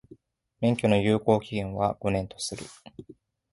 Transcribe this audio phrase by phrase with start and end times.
[0.61, 2.63] 免許の有効期間は、五年とする。